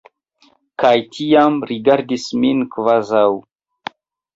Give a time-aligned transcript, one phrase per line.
[0.83, 3.27] Kaj tiam rigardis min kvazaŭ...